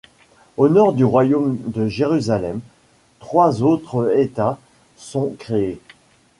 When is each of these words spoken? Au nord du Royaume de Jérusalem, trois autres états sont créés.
Au 0.57 0.67
nord 0.67 0.93
du 0.93 1.05
Royaume 1.05 1.59
de 1.63 1.87
Jérusalem, 1.87 2.61
trois 3.19 3.61
autres 3.61 4.17
états 4.17 4.57
sont 4.97 5.35
créés. 5.37 5.79